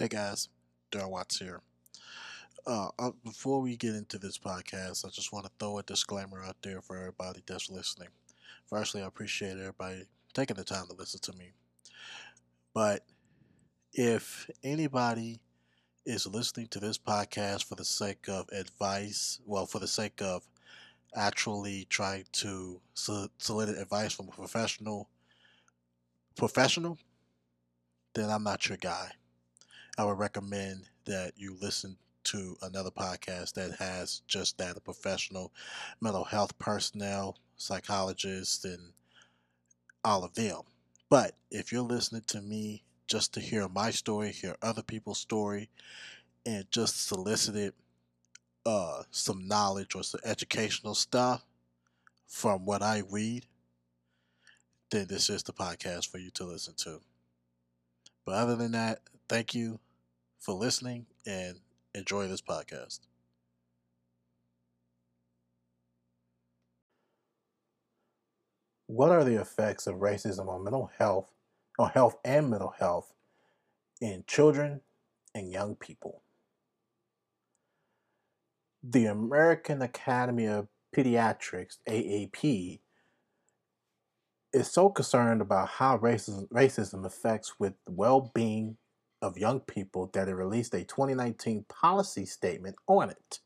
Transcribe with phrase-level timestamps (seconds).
[0.00, 0.48] Hey guys,
[0.92, 1.60] Darrell Watts here.
[2.64, 6.40] Uh, uh, before we get into this podcast, I just want to throw a disclaimer
[6.40, 8.10] out there for everybody that's listening.
[8.70, 11.50] Firstly, I appreciate everybody taking the time to listen to me.
[12.72, 13.02] But
[13.92, 15.40] if anybody
[16.06, 20.46] is listening to this podcast for the sake of advice, well, for the sake of
[21.16, 25.08] actually trying to solicit advice from a professional,
[26.36, 26.98] professional,
[28.14, 29.10] then I'm not your guy.
[29.98, 35.52] I would recommend that you listen to another podcast that has just that a professional
[36.00, 38.92] mental health personnel, psychologists, and
[40.04, 40.60] all of them.
[41.10, 45.68] But if you're listening to me just to hear my story, hear other people's story,
[46.46, 47.72] and just solicited
[48.64, 51.44] uh, some knowledge or some educational stuff
[52.28, 53.46] from what I read,
[54.90, 57.00] then this is the podcast for you to listen to.
[58.24, 59.80] But other than that, thank you
[60.38, 61.56] for listening and
[61.94, 63.00] enjoy this podcast.
[68.86, 71.30] What are the effects of racism on mental health,
[71.78, 73.12] on health and mental health
[74.00, 74.80] in children
[75.34, 76.22] and young people?
[78.82, 82.80] The American Academy of Pediatrics, AAP,
[84.54, 88.78] is so concerned about how racism, racism affects with well-being
[89.20, 93.40] of Young People that it released a 2019 policy statement on it.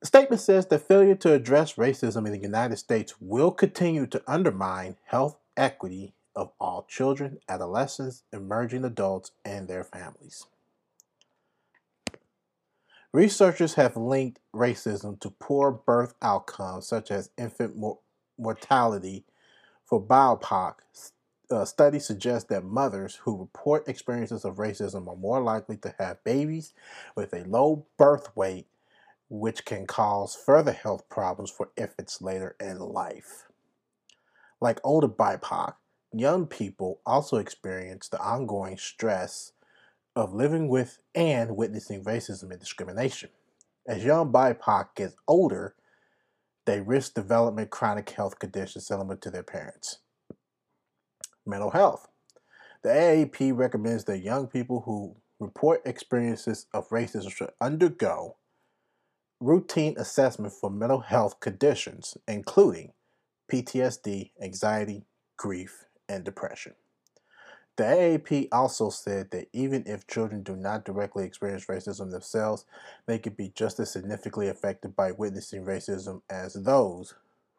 [0.00, 4.22] The statement says that failure to address racism in the United States will continue to
[4.26, 10.46] undermine health equity of all children, adolescents, emerging adults, and their families.
[13.12, 17.74] Researchers have linked racism to poor birth outcomes such as infant
[18.38, 19.24] mortality
[19.84, 20.76] for BIPOC
[21.50, 26.22] uh, studies suggest that mothers who report experiences of racism are more likely to have
[26.24, 26.72] babies
[27.16, 28.66] with a low birth weight,
[29.28, 33.46] which can cause further health problems for infants later in life.
[34.60, 35.74] Like older BIPOC,
[36.12, 39.52] young people also experience the ongoing stress
[40.14, 43.30] of living with and witnessing racism and discrimination.
[43.88, 45.74] As young BIPOC gets older,
[46.66, 49.98] they risk developing chronic health conditions similar to their parents
[51.46, 52.08] mental health.
[52.82, 58.36] The AAP recommends that young people who report experiences of racism should undergo
[59.40, 62.92] routine assessment for mental health conditions, including
[63.50, 65.04] PTSD, anxiety,
[65.36, 66.74] grief, and depression.
[67.76, 72.66] The AAP also said that even if children do not directly experience racism themselves,
[73.06, 77.14] they could be just as significantly affected by witnessing racism as those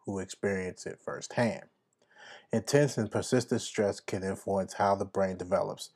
[0.06, 1.64] who experience it firsthand.
[2.54, 5.92] Intense and persistent stress can influence how the brain develops,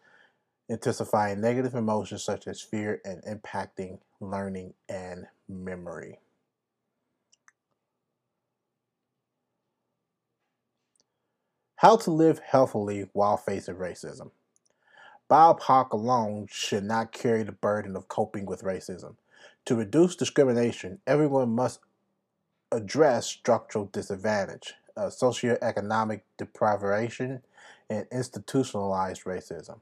[0.69, 6.19] intensifying negative emotions such as fear and impacting learning and memory.
[11.77, 14.31] How to live healthily while facing racism.
[15.29, 19.15] BIPOC alone should not carry the burden of coping with racism.
[19.65, 21.81] To reduce discrimination, everyone must
[22.71, 27.41] address structural disadvantage uh, socioeconomic deprivation,
[27.89, 29.79] and institutionalized racism.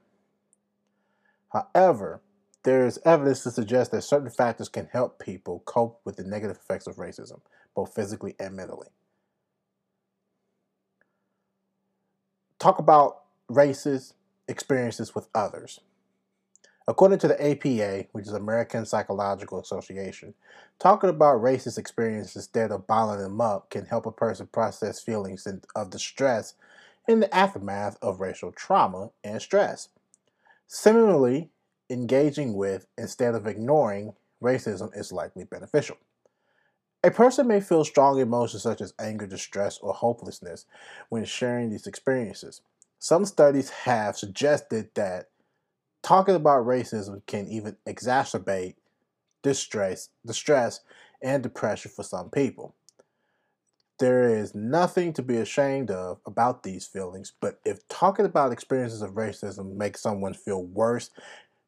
[1.51, 2.21] However,
[2.63, 6.57] there is evidence to suggest that certain factors can help people cope with the negative
[6.57, 7.41] effects of racism,
[7.75, 8.87] both physically and mentally.
[12.59, 14.13] Talk about races
[14.47, 15.79] experiences with others.
[16.87, 20.33] According to the APA, which is American Psychological Association,
[20.79, 25.47] talking about racist experiences instead of bottling them up can help a person process feelings
[25.75, 26.55] of distress
[27.07, 29.89] in the aftermath of racial trauma and stress.
[30.67, 31.51] Similarly,
[31.89, 35.97] engaging with instead of ignoring racism is likely beneficial.
[37.01, 40.65] A person may feel strong emotions such as anger, distress, or hopelessness
[41.09, 42.61] when sharing these experiences.
[42.99, 45.29] Some studies have suggested that
[46.03, 48.75] talking about racism can even exacerbate
[49.41, 50.81] distress, distress
[51.21, 52.75] and depression for some people.
[53.99, 59.01] There is nothing to be ashamed of about these feelings, but if talking about experiences
[59.01, 61.09] of racism makes someone feel worse,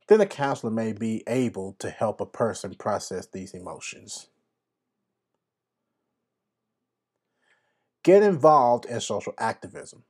[0.08, 4.28] then a counselor may be able to help a person process these emotions.
[8.04, 10.04] Get involved in social activism.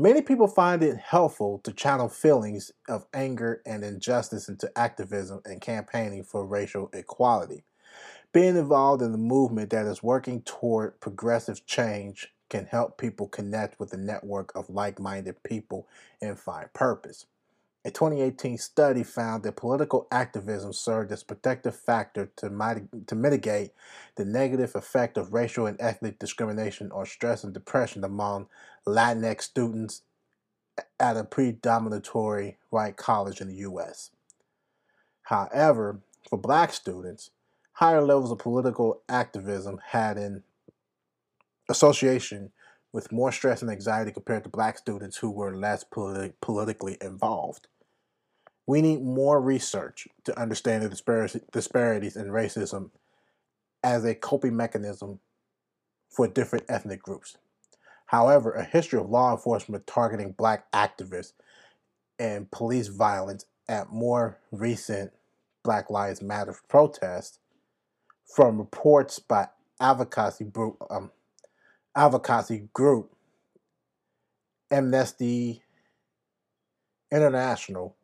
[0.00, 5.60] Many people find it helpful to channel feelings of anger and injustice into activism and
[5.60, 7.64] campaigning for racial equality.
[8.32, 13.80] Being involved in the movement that is working toward progressive change can help people connect
[13.80, 15.88] with a network of like minded people
[16.22, 17.26] and find purpose.
[17.84, 23.70] A 2018 study found that political activism served as protective factor to, mit- to mitigate
[24.16, 28.48] the negative effect of racial and ethnic discrimination or stress and depression among
[28.86, 30.02] Latinx students
[30.98, 34.10] at a predominantly white college in the U.S.
[35.22, 37.30] However, for black students,
[37.74, 40.42] higher levels of political activism had an
[41.68, 42.50] association
[42.92, 47.68] with more stress and anxiety compared to black students who were less politi- politically involved.
[48.66, 52.90] We need more research to understand the disparities in racism
[53.82, 55.20] as a coping mechanism
[56.10, 57.38] for different ethnic groups.
[58.06, 61.32] However, a history of law enforcement targeting black activists
[62.18, 65.12] and police violence at more recent
[65.62, 67.38] Black Lives Matter protests
[68.34, 69.48] from reports by
[69.80, 70.46] advocacy
[70.90, 71.10] um,
[71.98, 73.12] advocacy group
[74.70, 75.62] Amnesty
[77.10, 77.96] International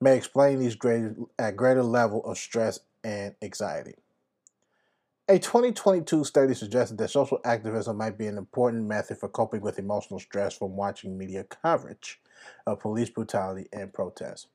[0.00, 3.94] may explain these greater, at greater level of stress and anxiety.
[5.28, 9.80] A 2022 study suggested that social activism might be an important method for coping with
[9.80, 12.20] emotional stress from watching media coverage
[12.64, 14.46] of police brutality and protests.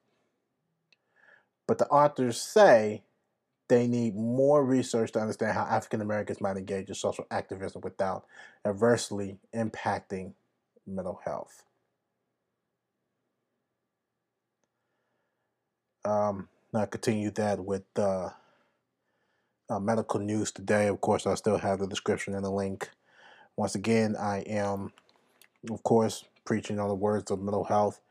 [1.68, 3.04] But the authors say
[3.72, 8.26] they need more research to understand how African Americans might engage in social activism without
[8.66, 10.34] adversely impacting
[10.86, 11.64] mental health.
[16.04, 18.32] Um, I continue that with uh,
[19.70, 20.88] uh, medical news today.
[20.88, 22.90] Of course, I still have the description and the link.
[23.56, 24.92] Once again, I am,
[25.70, 28.02] of course, preaching on the words of mental health,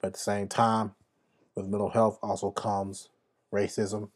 [0.00, 0.94] but at the same time,
[1.54, 3.10] with mental health also comes
[3.52, 4.08] racism.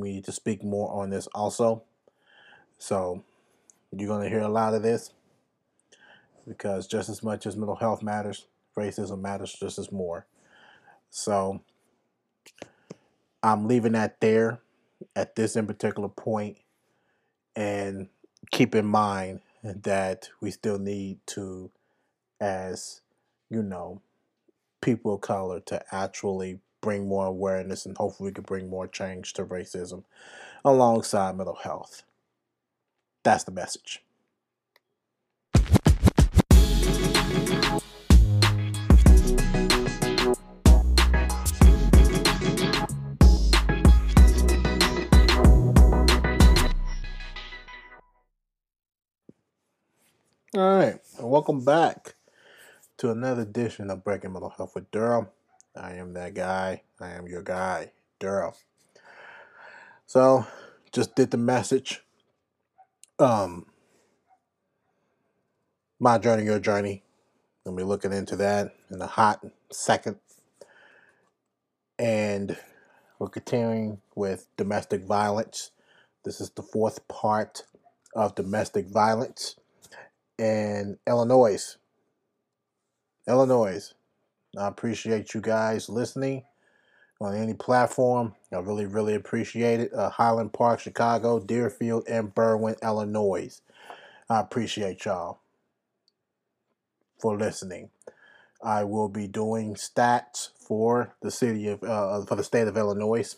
[0.00, 1.82] We need to speak more on this also.
[2.78, 3.24] So,
[3.92, 5.12] you're going to hear a lot of this
[6.46, 8.46] because just as much as mental health matters,
[8.76, 10.26] racism matters just as more.
[11.10, 11.62] So,
[13.42, 14.60] I'm leaving that there
[15.14, 16.58] at this in particular point
[17.54, 18.08] and
[18.50, 21.70] keep in mind that we still need to
[22.40, 23.00] as
[23.50, 24.00] you know
[24.80, 29.34] people of color to actually bring more awareness and hopefully we can bring more change
[29.34, 30.04] to racism
[30.64, 32.02] alongside mental health
[33.22, 34.02] that's the message
[50.54, 52.14] All right, and welcome back
[52.96, 55.30] to another edition of Breaking Mental Health with Darrell.
[55.76, 56.82] I am that guy.
[57.00, 58.56] I am your guy, Darrell.
[60.06, 60.46] So,
[60.92, 62.02] just did the message.
[63.18, 63.66] Um,
[66.00, 67.02] my journey, your journey.
[67.64, 70.16] Gonna be looking into that in a hot second.
[71.98, 72.56] And
[73.18, 75.72] we're continuing with domestic violence.
[76.24, 77.64] This is the fourth part
[78.14, 79.56] of domestic violence
[80.38, 81.76] and Illinois.
[83.28, 83.94] Illinois.
[84.56, 86.44] I appreciate you guys listening
[87.20, 88.34] on any platform.
[88.52, 89.92] I really, really appreciate it.
[89.92, 93.60] Uh, Highland Park, Chicago, Deerfield, and Berwyn, Illinois.
[94.30, 95.40] I appreciate y'all
[97.20, 97.90] for listening.
[98.62, 103.36] I will be doing stats for the city of uh, for the state of Illinois.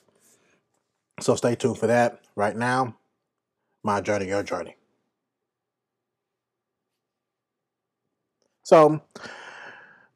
[1.20, 2.20] So stay tuned for that.
[2.35, 2.96] Right now,
[3.82, 4.76] my journey, your journey.
[8.62, 9.02] So,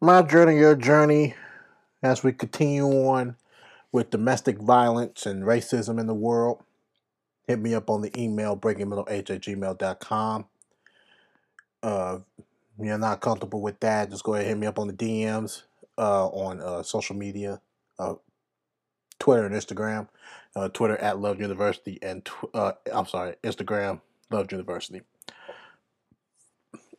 [0.04, 1.34] my journey, your journey,
[2.02, 3.36] as we continue on
[3.90, 6.62] with domestic violence and racism in the world,
[7.46, 10.44] hit me up on the email breakingmentalh at gmail.com.
[11.82, 14.88] Uh, if you're not comfortable with that, just go ahead and hit me up on
[14.88, 15.62] the DMs
[15.96, 17.60] uh, on uh, social media,
[17.98, 18.14] uh,
[19.18, 20.08] Twitter and Instagram.
[20.54, 25.02] Uh, Twitter at Love University and tw- uh, I'm sorry, Instagram Love University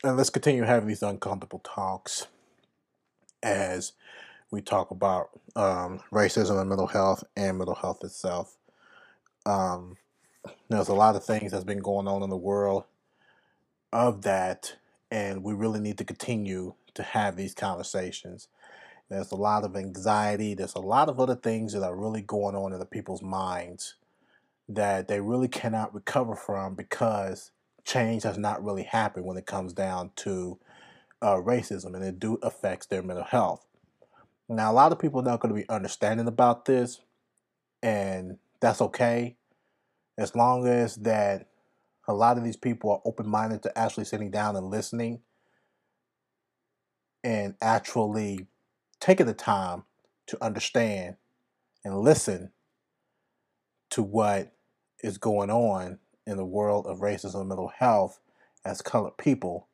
[0.03, 2.27] and let's continue having these uncomfortable talks
[3.45, 3.93] as
[4.51, 8.57] we talk about um, racism and mental health and mental health itself.
[9.45, 9.97] Um,
[10.69, 12.85] there's a lot of things that's been going on in the world
[13.93, 14.75] of that,
[15.11, 18.47] and we really need to continue to have these conversations.
[19.09, 20.55] There's a lot of anxiety.
[20.55, 23.95] There's a lot of other things that are really going on in the people's minds
[24.67, 27.51] that they really cannot recover from because
[27.83, 30.57] change has not really happened when it comes down to
[31.25, 33.65] uh, racism, and it do affects their mental health.
[34.47, 37.01] Now, a lot of people are not going to be understanding about this,
[37.81, 39.35] and that's okay,
[40.19, 41.47] as long as that
[42.07, 45.21] a lot of these people are open minded to actually sitting down and listening,
[47.23, 48.45] and actually
[48.99, 49.83] taking the time
[50.27, 51.15] to understand
[51.83, 52.51] and listen
[53.89, 54.53] to what
[55.01, 58.19] is going on in the world of racism and mental health
[58.63, 59.67] as colored people,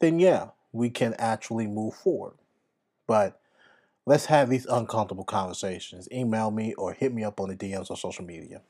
[0.00, 2.34] then yeah, we can actually move forward.
[3.06, 3.40] But
[4.06, 6.08] let's have these uncomfortable conversations.
[6.10, 8.62] Email me or hit me up on the DMs on social media.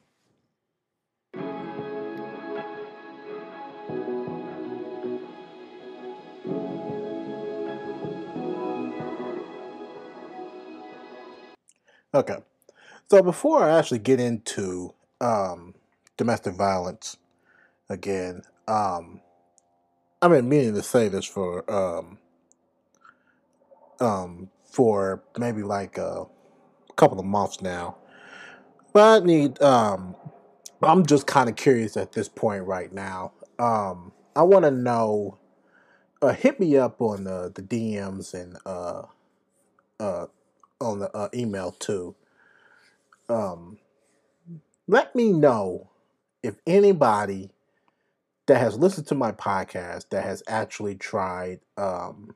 [12.14, 12.36] Okay.
[13.10, 15.74] So before I actually get into um,
[16.16, 17.16] domestic violence
[17.88, 19.20] again, um,
[20.22, 22.18] I've been meaning to say this for um,
[24.00, 26.26] um, for maybe like a
[26.96, 27.96] couple of months now,
[28.92, 29.62] but I need.
[29.62, 30.16] Um,
[30.82, 33.32] I'm just kind of curious at this point right now.
[33.58, 35.38] Um, I want to know.
[36.22, 39.04] Uh, hit me up on the the DMs and uh,
[40.00, 40.26] uh,
[40.80, 42.14] on the uh, email too.
[43.28, 43.78] Um,
[44.88, 45.90] let me know
[46.42, 47.51] if anybody
[48.46, 52.34] that has listened to my podcast that has actually tried um,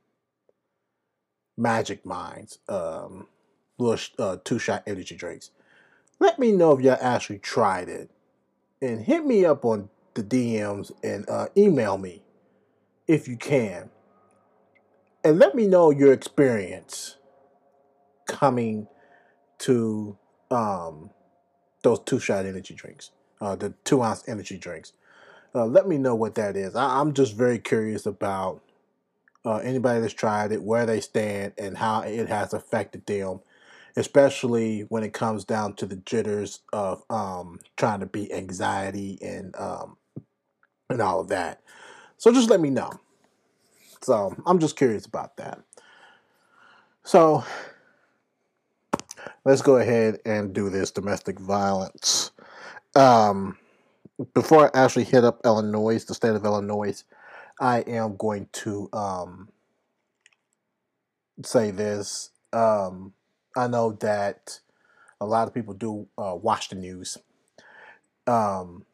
[1.57, 3.27] Magic Minds, um,
[3.79, 5.51] little uh, two shot energy drinks.
[6.19, 8.11] Let me know if y'all actually tried it,
[8.81, 12.23] and hit me up on the DMs and uh, email me
[13.07, 13.91] if you can,
[15.25, 17.17] and let me know your experience
[18.27, 18.87] coming
[19.59, 20.17] to
[20.51, 21.11] um,
[21.83, 23.11] those two shot energy drinks,
[23.41, 24.93] uh, the two ounce energy drinks.
[25.57, 26.77] Uh, let me know what that is.
[26.77, 28.61] I, am just very curious about
[29.43, 33.41] uh, anybody that's tried it, where they stand, and how it has affected them,
[33.97, 39.57] especially when it comes down to the jitters of um, trying to beat anxiety and
[39.57, 39.97] um,
[40.91, 41.63] and all of that.
[42.19, 42.91] So just let me know.
[44.03, 45.63] So I'm just curious about that.
[47.03, 47.45] So
[49.47, 52.31] let's go ahead and do this domestic violence.
[52.95, 53.57] Um,
[54.35, 57.05] before I actually hit up Illinois, the state of Illinois,
[57.61, 59.49] I am going to um,
[61.45, 62.31] say this.
[62.53, 63.13] Um,
[63.57, 64.61] I know that
[65.21, 67.19] a lot of people do uh, watch the news.
[68.27, 68.85] Um,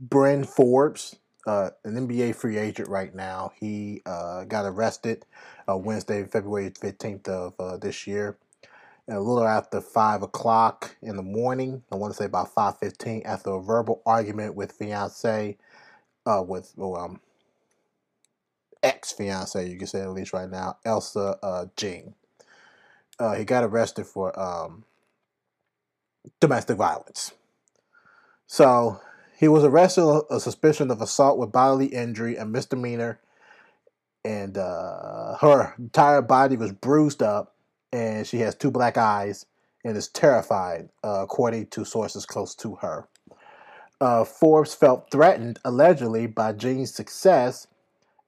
[0.00, 1.16] Bryn Forbes,
[1.46, 5.24] uh, an NBA free agent right now, he uh, got arrested
[5.68, 8.38] uh, Wednesday, February 15th of uh, this year
[9.08, 11.82] a little after five o'clock in the morning.
[11.90, 15.58] I want to say about five fifteen after a verbal argument with fiance,
[16.26, 17.20] uh, with um,
[18.82, 22.14] ex fiance, you can say at least right now, Elsa uh, Jean.
[23.18, 24.84] Uh, he got arrested for um,
[26.40, 27.32] domestic violence.
[28.46, 29.00] So
[29.38, 33.20] he was arrested on a suspicion of assault with bodily injury and misdemeanor,
[34.24, 37.56] and uh, her entire body was bruised up
[37.92, 39.46] and she has two black eyes
[39.84, 43.08] and is terrified, uh, according to sources close to her.
[44.00, 47.66] Uh, Forbes felt threatened, allegedly, by Jean's success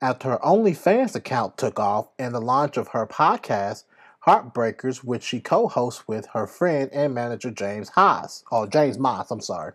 [0.01, 3.85] after her OnlyFans account took off and the launch of her podcast,
[4.27, 8.45] Heartbreakers, which she co hosts with her friend and manager James Haas.
[8.51, 9.73] Oh, James Moss, I'm sorry.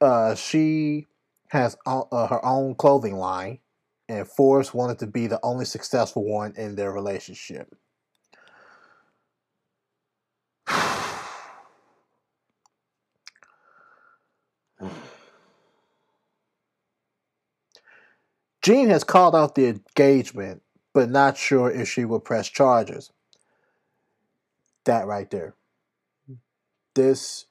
[0.00, 1.06] Uh, she
[1.48, 3.58] has uh, her own clothing line,
[4.08, 7.74] and Forbes wanted to be the only successful one in their relationship.
[18.64, 20.62] Jean has called out the engagement,
[20.94, 23.12] but not sure if she will press charges.
[24.86, 25.54] That right there.
[26.94, 27.44] This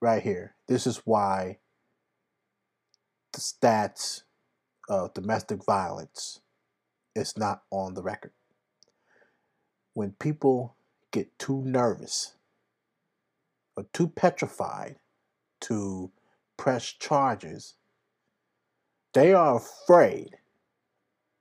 [0.00, 0.54] right here.
[0.66, 1.58] This is why
[3.34, 4.22] the stats
[4.88, 6.40] of domestic violence
[7.14, 8.32] is not on the record.
[9.92, 10.74] When people
[11.10, 12.32] get too nervous
[13.76, 14.96] or too petrified
[15.62, 16.10] to
[16.56, 17.74] press charges,
[19.12, 20.36] they are afraid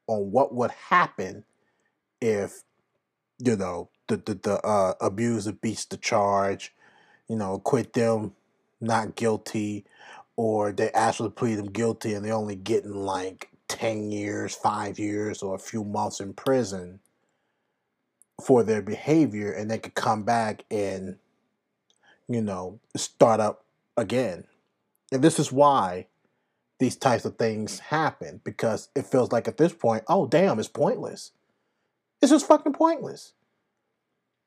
[0.07, 1.43] on what would happen
[2.21, 2.63] if
[3.39, 6.73] you know the the, the uh, abuser beats the charge,
[7.27, 8.33] you know, acquit them
[8.81, 9.85] not guilty,
[10.35, 15.41] or they actually plead them guilty and they're only getting like ten years, five years,
[15.41, 16.99] or a few months in prison
[18.43, 21.17] for their behavior, and they could come back and
[22.27, 24.45] you know start up again.
[25.11, 26.07] And this is why
[26.79, 30.67] these types of things happen because it feels like at this point, oh damn, it's
[30.67, 31.31] pointless.
[32.21, 33.33] It's just fucking pointless.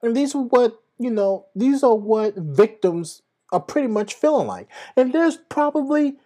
[0.02, 3.22] And these are what, you know, these are what victims
[3.52, 4.68] are pretty much feeling like.
[4.96, 6.16] And there's probably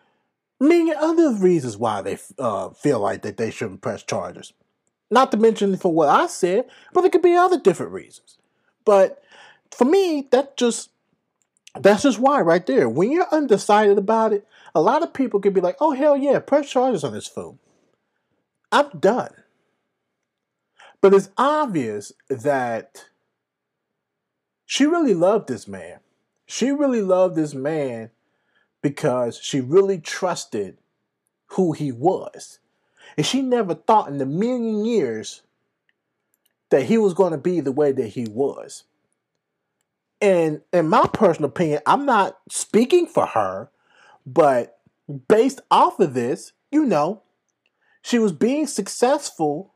[0.60, 4.52] many other reasons why they uh, feel like that they shouldn't press charges.
[5.10, 8.38] Not to mention for what I said, but there could be other different reasons.
[8.84, 9.22] But
[9.70, 10.90] for me, that just
[11.80, 12.88] that's just why right there.
[12.88, 16.38] When you're undecided about it, a lot of people can be like, "Oh hell yeah,
[16.38, 17.58] press charges on this fool."
[18.72, 19.32] I'm done.
[21.00, 23.06] But it's obvious that
[24.64, 26.00] she really loved this man.
[26.46, 28.10] She really loved this man
[28.82, 30.78] because she really trusted
[31.48, 32.58] who he was.
[33.16, 35.42] And she never thought in a million years
[36.70, 38.84] that he was going to be the way that he was.
[40.20, 43.70] And in my personal opinion, I'm not speaking for her,
[44.26, 44.78] but
[45.28, 47.22] based off of this, you know,
[48.02, 49.74] she was being successful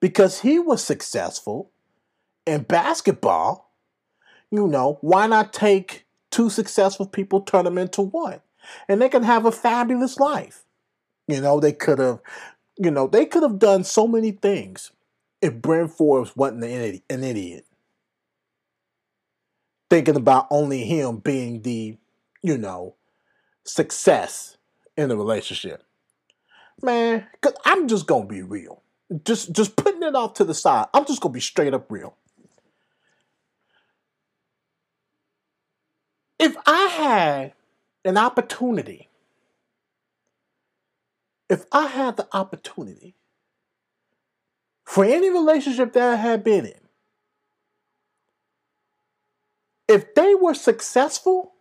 [0.00, 1.70] because he was successful
[2.46, 3.72] in basketball.
[4.50, 8.40] You know, why not take two successful people, turn them into one?
[8.88, 10.64] And they can have a fabulous life.
[11.26, 12.20] You know, they could have,
[12.78, 14.92] you know, they could have done so many things
[15.42, 17.66] if Bryn Forbes wasn't an idiot.
[19.90, 21.96] Thinking about only him being the,
[22.42, 22.94] you know,
[23.64, 24.56] success
[24.96, 25.84] in the relationship.
[26.82, 28.82] Man, cause I'm just gonna be real.
[29.24, 30.86] Just just putting it off to the side.
[30.94, 32.16] I'm just gonna be straight up real.
[36.38, 37.52] If I had
[38.04, 39.08] an opportunity,
[41.48, 43.16] if I had the opportunity
[44.84, 46.87] for any relationship that I had been in,
[49.88, 51.54] if they were successful,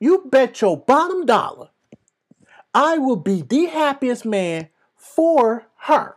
[0.00, 1.70] you bet your bottom dollar
[2.76, 6.14] I will be the happiest man for her.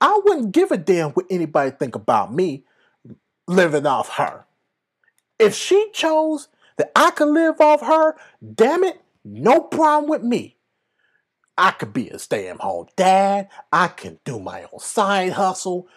[0.00, 2.64] I wouldn't give a damn what anybody think about me
[3.46, 4.46] living off her.
[5.38, 8.16] If she chose that I could live off her,
[8.54, 10.56] damn it, no problem with me.
[11.58, 13.50] I could be a stay at home dad.
[13.70, 15.88] I can do my own side hustle.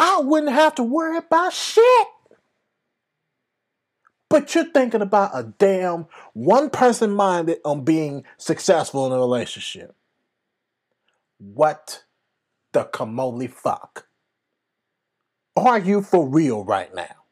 [0.00, 2.08] I wouldn't have to worry about shit.
[4.28, 9.94] But you're thinking about a damn one person minded on being successful in a relationship.
[11.38, 12.04] What
[12.72, 14.06] the kamoli fuck?
[15.56, 17.24] Are you for real right now?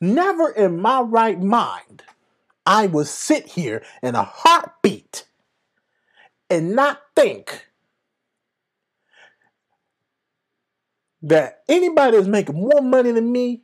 [0.00, 2.02] Never in my right mind
[2.66, 5.26] I would sit here in a heartbeat
[6.48, 7.66] and not think
[11.22, 13.62] that anybody is making more money than me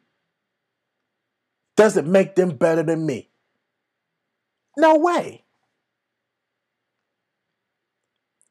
[1.76, 3.28] doesn't make them better than me.
[4.76, 5.44] No way.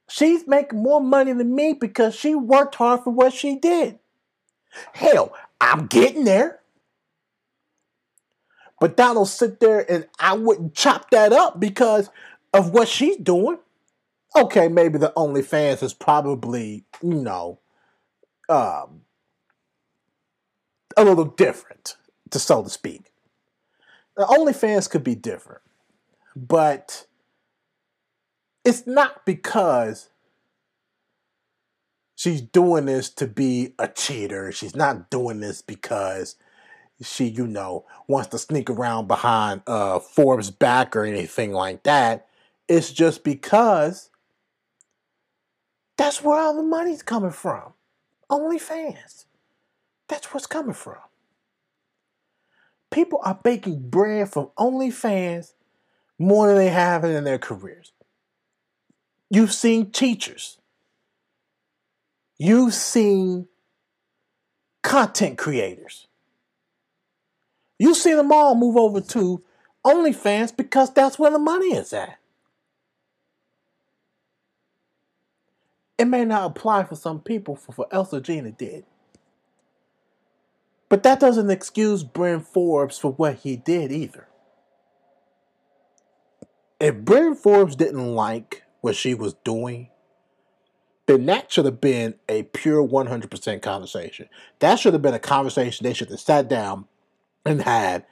[0.10, 4.00] She's making more money than me because she worked hard for what she did.
[4.94, 6.60] Hell, I'm getting there.
[8.80, 12.10] But Donald sit there and I wouldn't chop that up because
[12.54, 13.58] of what she's doing
[14.36, 17.60] okay, maybe the OnlyFans is probably, you know,
[18.50, 19.02] um,
[20.98, 21.96] a little different,
[22.32, 23.12] to so to speak.
[24.18, 25.62] OnlyFans could be different,
[26.36, 27.06] but
[28.64, 30.10] it's not because
[32.16, 34.52] she's doing this to be a cheater.
[34.52, 36.36] She's not doing this because
[37.02, 42.28] she, you know, wants to sneak around behind uh, Forbes' back or anything like that.
[42.68, 44.10] It's just because
[45.98, 47.74] that's where all the money's coming from.
[48.30, 49.26] OnlyFans.
[50.08, 50.98] That's what's coming from.
[52.92, 55.54] People are baking bread from OnlyFans
[56.18, 57.92] more than they have in their careers.
[59.30, 60.58] You've seen teachers.
[62.38, 63.48] You've seen
[64.84, 66.08] content creators.
[67.80, 69.44] You've seen them all move over to
[69.86, 72.18] OnlyFans because that's where the money is at.
[75.98, 78.86] It may not apply for some people, for, for Elsa Gina did.
[80.90, 84.28] But that doesn't excuse Bryn Forbes for what he did either.
[86.80, 89.90] If Bryn Forbes didn't like what she was doing,
[91.08, 94.28] then that should have been a pure 100% conversation.
[94.60, 96.86] That should have been a conversation they should have sat down
[97.46, 98.06] and had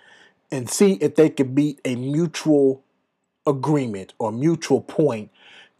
[0.52, 2.84] and see if they could meet a mutual
[3.46, 5.32] agreement or mutual point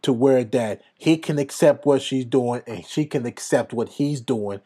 [0.02, 4.20] to where that he can accept what she's doing and she can accept what he's
[4.20, 4.60] doing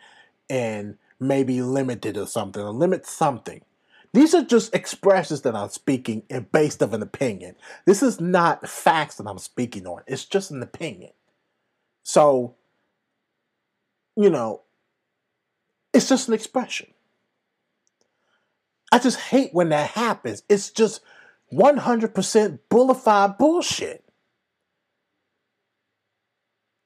[0.50, 3.62] and maybe limit it or something or limit something.
[4.14, 7.56] These are just expressions that I'm speaking and based of an opinion.
[7.84, 10.02] This is not facts that I'm speaking on.
[10.06, 11.12] It's just an opinion.
[12.02, 12.56] So,
[14.16, 14.62] you know,
[15.92, 16.88] it's just an expression.
[18.90, 20.42] I just hate when that happens.
[20.48, 21.02] It's just
[21.52, 24.04] 100% bullified bullshit.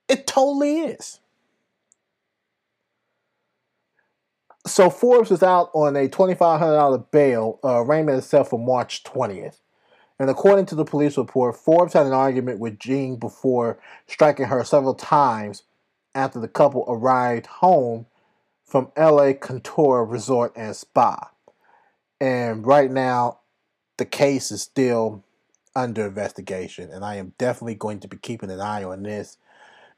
[0.09, 1.21] It totally is.
[4.67, 9.61] So Forbes is out on a $2,500 bail, uh, arraignment itself for March 20th.
[10.19, 14.63] And according to the police report, Forbes had an argument with Jean before striking her
[14.63, 15.65] several times
[16.15, 18.07] after the couple arrived home
[18.65, 21.31] from La Cantera Resort and Spa.
[22.21, 23.41] And right now,
[23.97, 25.25] the case is still
[25.75, 26.91] under investigation.
[26.91, 29.39] And I am definitely going to be keeping an eye on this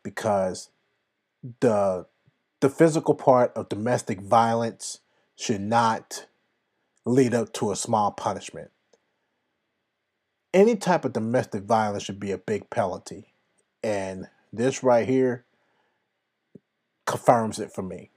[0.02, 0.70] because
[1.60, 2.06] the
[2.64, 5.00] the physical part of domestic violence
[5.36, 6.24] should not
[7.04, 8.70] lead up to a small punishment.
[10.54, 13.34] Any type of domestic violence should be a big penalty.
[13.82, 15.44] And this right here
[17.04, 18.08] confirms it for me.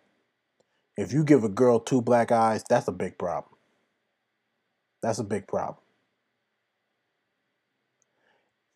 [0.95, 3.53] If you give a girl two black eyes, that's a big problem.
[5.03, 5.83] That's a big problem.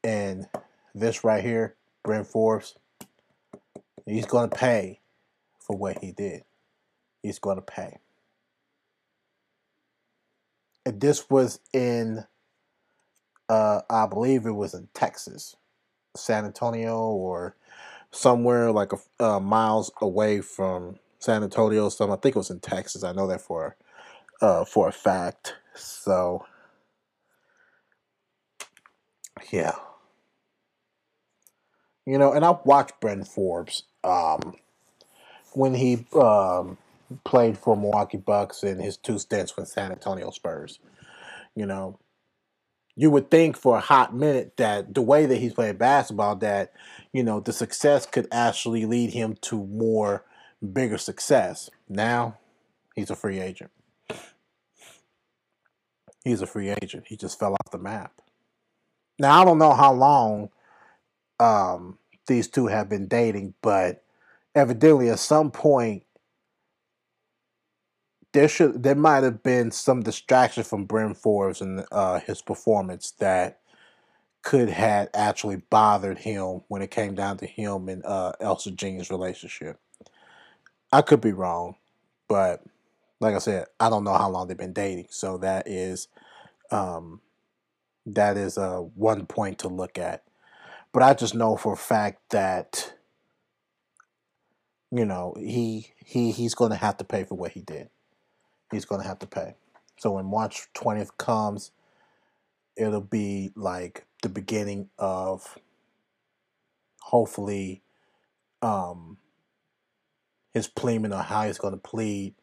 [0.03, 0.49] And
[0.93, 2.75] this right here, Bryn Forbes,
[4.05, 5.00] he's going to pay
[5.71, 6.43] for what he did.
[7.23, 7.97] He's going to pay.
[10.85, 12.25] And this was in,
[13.47, 15.55] uh, I believe it was in Texas,
[16.13, 17.55] San Antonio, or
[18.11, 21.87] somewhere like a uh, miles away from San Antonio.
[21.87, 23.05] Some I think it was in Texas.
[23.05, 23.77] I know that for
[24.41, 25.55] uh, for a fact.
[25.75, 26.45] So
[29.53, 29.75] yeah,
[32.05, 33.83] you know, and I've watched Bryn Forbes.
[34.03, 34.55] Um,
[35.53, 36.77] when he um,
[37.23, 40.79] played for Milwaukee Bucks and his two stints with San Antonio Spurs.
[41.55, 41.99] You know,
[42.95, 46.73] you would think for a hot minute that the way that he's playing basketball, that
[47.13, 50.23] you know the success could actually lead him to more
[50.73, 51.69] bigger success.
[51.89, 52.37] Now,
[52.95, 53.71] he's a free agent.
[56.23, 57.05] He's a free agent.
[57.07, 58.21] He just fell off the map.
[59.19, 60.49] Now I don't know how long
[61.39, 64.03] um, these two have been dating, but
[64.55, 66.03] evidently at some point
[68.33, 73.11] there should there might have been some distraction from Bryn Forbes and uh, his performance
[73.19, 73.59] that
[74.43, 79.09] could have actually bothered him when it came down to him and uh, Elsa Jean's
[79.11, 79.79] relationship.
[80.91, 81.75] I could be wrong,
[82.27, 82.63] but
[83.19, 86.07] like I said, I don't know how long they've been dating, so that is
[86.71, 87.21] um,
[88.05, 90.23] that is uh, one point to look at.
[90.93, 92.93] But I just know for a fact that
[94.91, 97.89] you know, he he he's going to have to pay for what he did.
[98.71, 99.55] He's going to have to pay.
[99.97, 101.71] So when March 20th comes,
[102.75, 105.57] it'll be like the beginning of
[106.99, 107.81] hopefully
[108.61, 109.17] um
[110.53, 112.35] his pleading or how he's going to plead.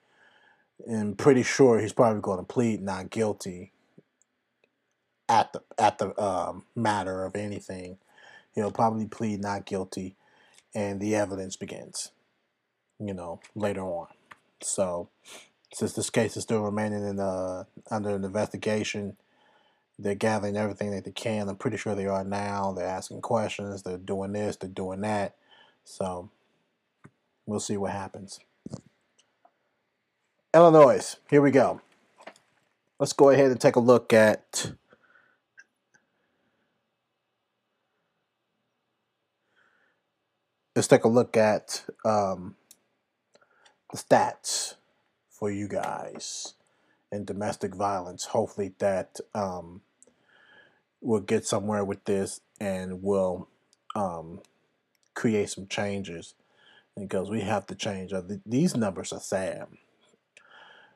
[0.86, 3.72] And pretty sure he's probably going to plead not guilty
[5.28, 7.98] at the at the um, matter of anything.
[8.54, 10.16] He'll probably plead not guilty,
[10.74, 12.12] and the evidence begins
[12.98, 14.08] you know, later on.
[14.60, 15.08] So,
[15.72, 19.16] since this case is still remaining in uh, under an investigation,
[19.98, 21.48] they're gathering everything that they can.
[21.48, 22.72] I'm pretty sure they are now.
[22.72, 23.82] They're asking questions.
[23.82, 24.56] They're doing this.
[24.56, 25.36] They're doing that.
[25.84, 26.30] So,
[27.46, 28.40] we'll see what happens.
[30.54, 31.80] Illinois, here we go.
[32.98, 34.72] Let's go ahead and take a look at
[40.74, 42.56] let's take a look at um,
[43.94, 44.74] stats
[45.30, 46.54] for you guys
[47.10, 48.26] in domestic violence.
[48.26, 49.80] Hopefully that um,
[51.00, 53.48] we'll get somewhere with this and we'll
[53.94, 54.40] um,
[55.14, 56.34] create some changes
[56.98, 58.12] because we have to change.
[58.44, 59.66] These numbers are sad.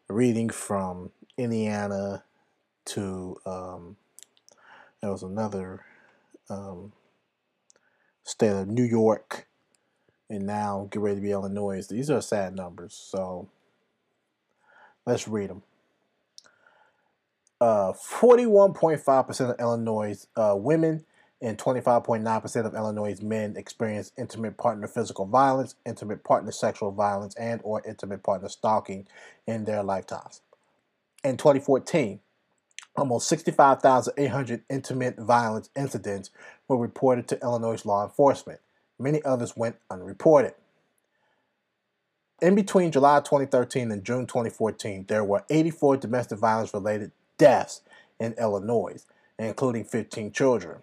[0.09, 2.25] Reading from Indiana
[2.85, 3.97] to um,
[5.01, 5.85] there was another
[6.51, 6.93] um,
[8.25, 9.47] state of New York
[10.33, 11.87] and now get ready to be Illinois.
[11.87, 13.49] These are sad numbers, so
[15.07, 15.63] let's read them.
[17.61, 21.05] Uh, 41.5% of Illinois uh, women
[21.41, 27.61] and 25.9% of Illinois men experience intimate partner physical violence, intimate partner sexual violence, and
[27.63, 29.07] or intimate partner stalking
[29.47, 30.41] in their lifetimes.
[31.23, 32.21] In 2014,
[32.97, 36.31] almost 65,800 intimate violence incidents
[36.69, 38.61] were reported to Illinois law enforcement.
[39.03, 40.55] Many others went unreported.
[42.41, 47.83] In between July 2013 and June 2014, there were 84 domestic violence related deaths
[48.19, 49.05] in Illinois,
[49.39, 50.79] including 15 children.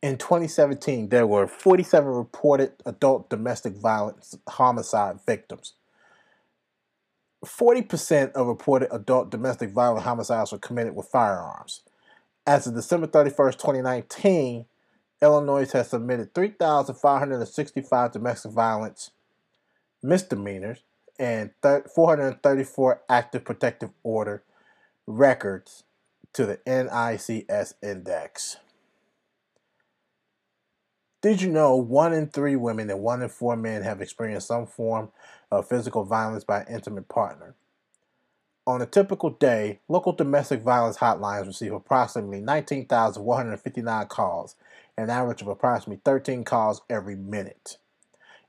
[0.00, 5.74] In 2017, there were 47 reported adult domestic violence homicide victims.
[7.44, 11.82] 40% of reported adult domestic violent homicides were committed with firearms.
[12.46, 14.66] As of December 31st, 2019,
[15.20, 19.10] Illinois has submitted 3,565 domestic violence
[20.02, 20.82] misdemeanors
[21.18, 24.42] and 434 active protective order
[25.06, 25.82] records
[26.32, 28.58] to the NICS index.
[31.20, 34.66] Did you know one in three women and one in four men have experienced some
[34.66, 35.10] form
[35.50, 37.56] of physical violence by an intimate partner?
[38.68, 44.54] On a typical day, local domestic violence hotlines receive approximately 19,159 calls,
[44.98, 47.78] an average of approximately 13 calls every minute.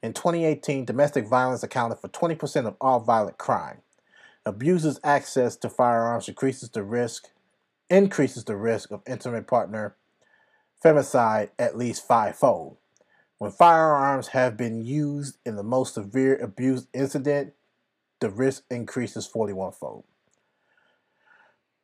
[0.01, 3.81] In 2018, domestic violence accounted for 20% of all violent crime.
[4.45, 7.27] Abusers' access to firearms increases the risk
[7.89, 9.95] increases the risk of intimate partner
[10.83, 12.77] femicide at least fivefold.
[13.37, 17.53] When firearms have been used in the most severe abuse incident,
[18.19, 20.03] the risk increases 41 fold.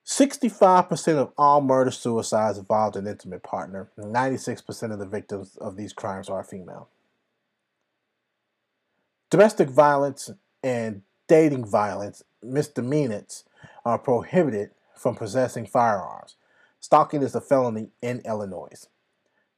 [0.06, 5.94] 65% of all murder suicides involved an intimate partner, 96% of the victims of these
[5.94, 6.90] crimes are female.
[9.32, 10.30] Domestic violence
[10.64, 13.46] and dating violence misdemeanors
[13.84, 16.36] are prohibited from possessing firearms.
[16.80, 18.88] Stalking is a felony in Illinois.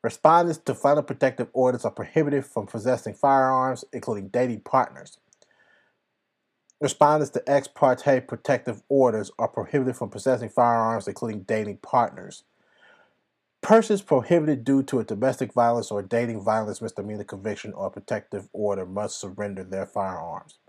[0.02, 5.20] Respondents to final protective orders are prohibited from possessing firearms, including dating partners.
[6.80, 12.44] Respondents to ex parte protective orders are prohibited from possessing firearms, including dating partners.
[13.62, 18.86] Persons prohibited due to a domestic violence or dating violence misdemeanor conviction or protective order
[18.86, 20.60] must surrender their firearms.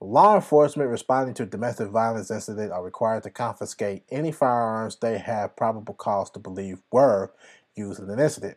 [0.00, 5.18] Law enforcement responding to a domestic violence incident are required to confiscate any firearms they
[5.18, 7.32] have probable cause to believe were
[7.74, 8.56] used in an incident.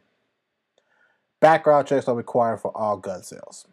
[1.42, 3.68] Background checks are required for all gun sales.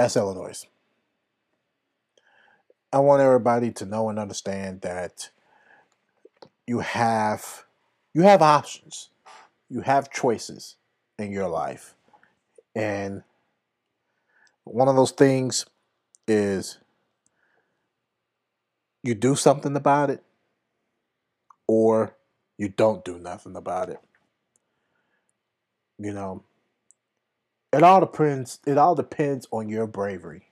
[0.00, 0.66] That's Illinois.
[2.90, 5.28] I want everybody to know and understand that
[6.66, 7.64] you have
[8.14, 9.10] you have options.
[9.68, 10.76] You have choices
[11.18, 11.94] in your life.
[12.74, 13.24] And
[14.64, 15.66] one of those things
[16.26, 16.78] is
[19.02, 20.22] you do something about it
[21.66, 22.16] or
[22.56, 24.00] you don't do nothing about it.
[25.98, 26.42] You know,
[27.72, 30.46] it all depends it all depends on your bravery.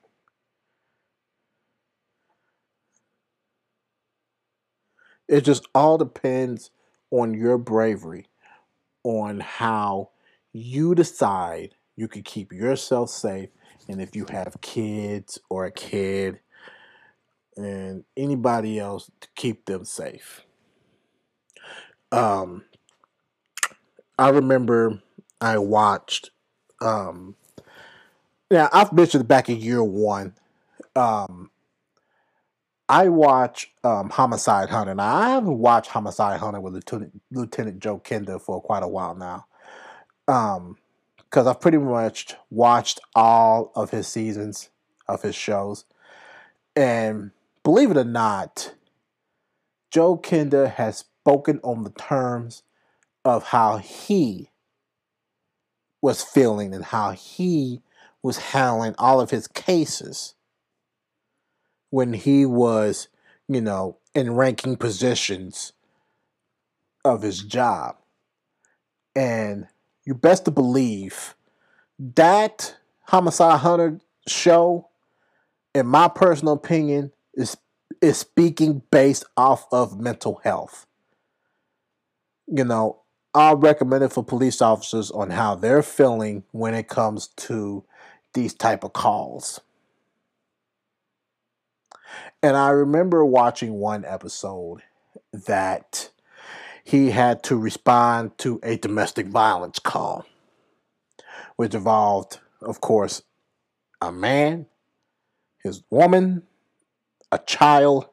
[5.28, 6.70] It just all depends
[7.10, 8.26] on your bravery
[9.04, 10.10] on how
[10.52, 13.50] you decide you can keep yourself safe
[13.88, 16.40] and if you have kids or a kid
[17.56, 20.42] and anybody else to keep them safe.
[22.12, 22.64] Um,
[24.18, 25.02] I remember
[25.40, 26.30] I watched.
[26.80, 27.34] Um,
[28.50, 30.34] now I've mentioned back in year one.
[30.96, 31.50] Um,
[32.88, 34.94] I watch um, Homicide Hunter.
[34.94, 39.14] Now I haven't watched Homicide Hunter with Lieutenant, Lieutenant Joe Kenda for quite a while
[39.14, 39.46] now.
[40.26, 40.76] Um,
[41.16, 44.70] because I've pretty much watched all of his seasons
[45.06, 45.84] of his shows,
[46.74, 48.74] and believe it or not,
[49.90, 52.62] Joe Kenda has spoken on the terms
[53.26, 54.50] of how he
[56.00, 57.82] was feeling and how he
[58.22, 60.34] was handling all of his cases
[61.90, 63.08] when he was,
[63.48, 65.72] you know, in ranking positions
[67.04, 67.96] of his job.
[69.14, 69.66] And
[70.04, 71.34] you best to believe
[71.98, 74.88] that Homicide Hunter show,
[75.74, 77.56] in my personal opinion, is
[78.00, 80.86] is speaking based off of mental health.
[82.46, 83.02] You know,
[83.34, 87.84] I recommend it for police officers on how they're feeling when it comes to
[88.32, 89.60] these type of calls.
[92.42, 94.82] And I remember watching one episode
[95.32, 96.10] that
[96.84, 100.24] he had to respond to a domestic violence call,
[101.56, 103.22] which involved, of course,
[104.00, 104.66] a man,
[105.62, 106.44] his woman,
[107.30, 108.08] a child,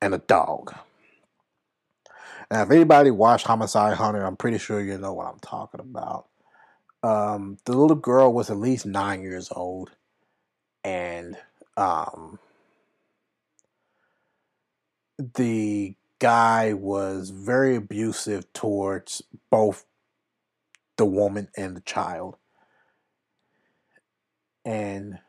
[0.00, 0.74] and a dog.
[2.52, 6.26] Now, if anybody watched Homicide Hunter, I'm pretty sure you know what I'm talking about.
[7.02, 9.90] Um, the little girl was at least nine years old,
[10.84, 11.38] and
[11.78, 12.38] um,
[15.18, 19.86] the guy was very abusive towards both
[20.98, 22.36] the woman and the child.
[24.66, 25.20] And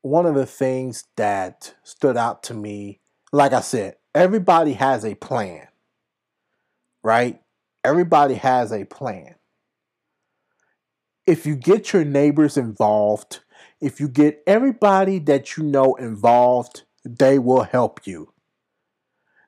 [0.00, 3.00] one of the things that stood out to me,
[3.32, 5.68] like I said, everybody has a plan,
[7.02, 7.40] right?
[7.84, 9.36] Everybody has a plan.
[11.26, 13.40] If you get your neighbors involved,
[13.80, 18.32] if you get everybody that you know involved, they will help you.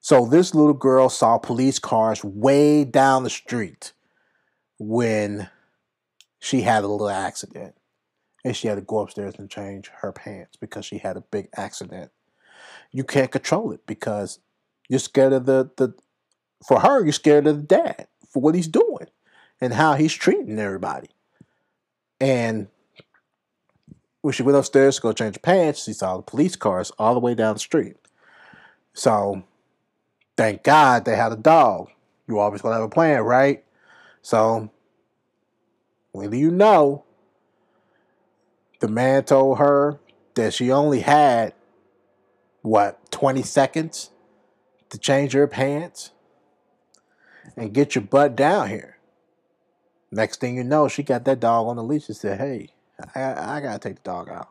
[0.00, 3.92] So this little girl saw police cars way down the street.
[4.78, 5.50] when
[6.40, 7.74] she had a little accident
[8.44, 11.48] and she had to go upstairs and change her pants because she had a big
[11.56, 12.10] accident.
[12.92, 14.40] You can't control it because
[14.88, 15.94] you're scared of the, the
[16.66, 19.06] for her, you're scared of the dad for what he's doing
[19.60, 21.08] and how he's treating everybody.
[22.20, 22.68] And
[24.22, 27.20] when she went upstairs to go change pants, she saw the police cars all the
[27.20, 27.96] way down the street.
[28.92, 29.44] So
[30.36, 31.90] thank God they had a dog.
[32.26, 33.64] You always gonna have a plan, right?
[34.22, 34.70] So
[36.12, 37.04] when do you know
[38.80, 39.98] the man told her
[40.34, 41.54] that she only had
[42.62, 44.10] what 20 seconds
[44.90, 46.12] to change her pants
[47.56, 48.96] and get your butt down here.
[50.10, 52.70] Next thing you know, she got that dog on the leash and said, Hey,
[53.14, 54.50] I, I gotta take the dog out.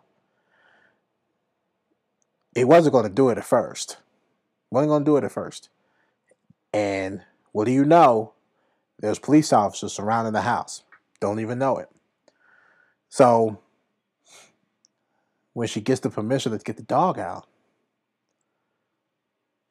[2.53, 3.97] He wasn't gonna do it at first.
[4.71, 5.69] Wasn't gonna do it at first.
[6.73, 7.21] And
[7.51, 8.33] what do you know?
[8.99, 10.83] There's police officers surrounding the house.
[11.19, 11.89] Don't even know it.
[13.09, 13.59] So
[15.53, 17.47] when she gets the permission to get the dog out,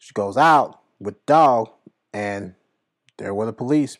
[0.06, 1.68] she goes out with the dog,
[2.12, 2.54] and
[3.16, 3.98] there were the police.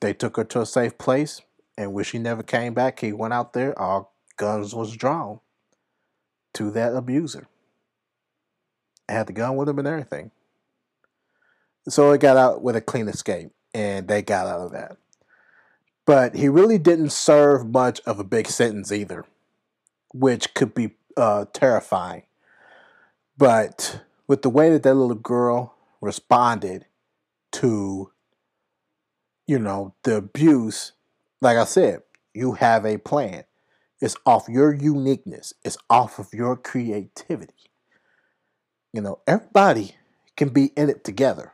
[0.00, 1.42] They took her to a safe place,
[1.78, 5.38] and when she never came back, he went out there, all guns was drawn
[6.54, 7.46] to that abuser.
[9.08, 10.32] Had the gun with him and everything.
[11.88, 14.96] So it got out with a clean escape, and they got out of that.
[16.04, 19.24] But he really didn't serve much of a big sentence either,
[20.12, 22.24] which could be uh, terrifying.
[23.38, 26.86] But with the way that that little girl responded
[27.52, 28.10] to,
[29.46, 30.92] you know, the abuse,
[31.40, 32.02] like I said,
[32.34, 33.44] you have a plan.
[34.00, 35.54] It's off your uniqueness.
[35.64, 37.70] It's off of your creativity.
[38.92, 39.96] You know, everybody
[40.36, 41.52] can be in it together,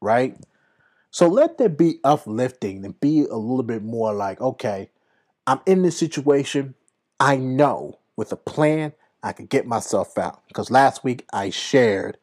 [0.00, 0.36] right?
[1.10, 4.90] So let there be uplifting and be a little bit more like, okay,
[5.46, 6.74] I'm in this situation.
[7.20, 8.92] I know with a plan,
[9.24, 10.46] I could get myself out.
[10.46, 12.18] Because last week I shared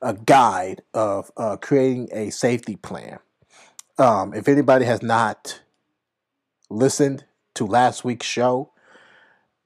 [0.00, 3.18] a guide of uh, creating a safety plan.
[3.98, 5.60] Um, if anybody has not
[6.70, 8.70] listened to last week's show,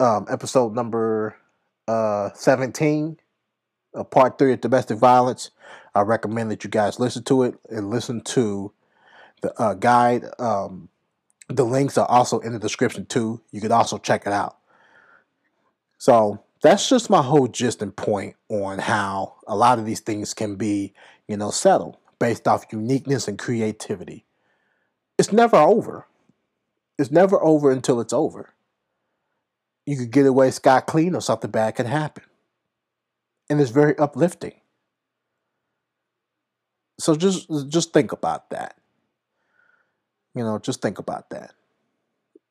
[0.00, 1.36] um, episode number
[1.86, 3.18] uh, 17,
[3.94, 5.50] uh, part three of domestic violence,
[5.94, 8.72] I recommend that you guys listen to it and listen to
[9.42, 10.24] the uh, guide.
[10.38, 10.88] Um,
[11.48, 13.42] the links are also in the description too.
[13.50, 14.56] You could also check it out.
[15.98, 20.34] So that's just my whole gist and point on how a lot of these things
[20.34, 20.92] can be,
[21.26, 24.24] you know, settled based off uniqueness and creativity.
[25.18, 26.06] It's never over.
[26.98, 28.50] It's never over until it's over.
[29.86, 32.24] You could get away scot clean or something bad can happen.
[33.48, 34.54] And it's very uplifting.
[36.98, 38.76] So just just think about that.
[40.34, 41.52] You know, just think about that.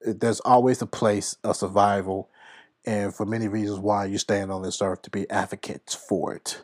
[0.01, 2.29] There's always a place of survival
[2.87, 6.63] and for many reasons why you stand on this earth to be advocates for it.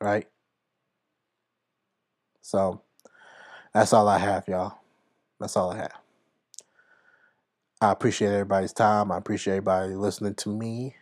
[0.00, 0.26] Right?
[2.42, 2.82] So
[3.72, 4.78] that's all I have, y'all.
[5.38, 5.94] That's all I have.
[7.80, 9.12] I appreciate everybody's time.
[9.12, 10.96] I appreciate everybody listening to me.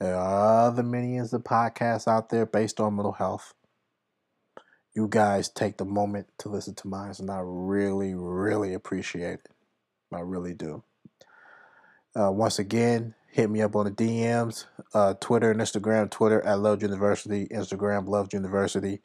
[0.00, 3.54] There are other millions of podcasts out there based on mental health.
[4.94, 9.48] You guys take the moment to listen to mine, and I really, really appreciate it.
[10.12, 10.82] I really do.
[12.18, 16.08] Uh, once again, hit me up on the DMs, uh, Twitter and Instagram.
[16.08, 19.00] Twitter at Loved University, Instagram Loved University.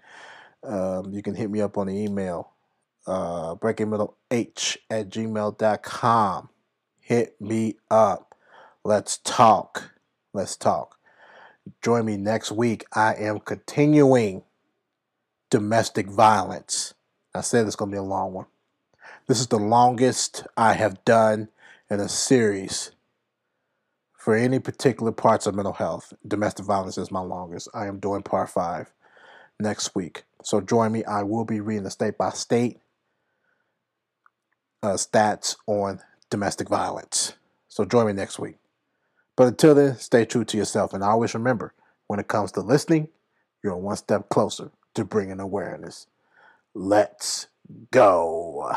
[0.63, 2.52] Um, you can hit me up on the email,
[3.08, 6.50] uh, breakingmentalh at gmail.com.
[7.00, 8.36] Hit me up.
[8.84, 9.95] Let's talk.
[10.34, 11.00] Let's talk.
[11.82, 12.86] Join me next week.
[12.93, 14.43] I am continuing
[15.50, 16.93] domestic violence.
[17.34, 18.45] I said it's going to be a long one.
[19.28, 21.50] This is the longest I have done
[21.89, 22.91] in a series
[24.30, 26.13] for any particular parts of mental health.
[26.28, 27.68] Domestic violence is my longest.
[27.74, 28.93] I am doing part five
[29.60, 30.22] next week.
[30.43, 31.03] So join me.
[31.03, 32.78] I will be reading the state by state
[34.84, 37.34] uh, stats on domestic violence.
[37.70, 38.58] So join me next week.
[39.36, 40.93] But until then, stay true to yourself.
[40.93, 41.74] And always remember
[42.06, 43.08] when it comes to listening,
[43.64, 46.06] you're one step closer to bringing awareness.
[46.76, 47.47] Let's
[47.89, 48.74] go.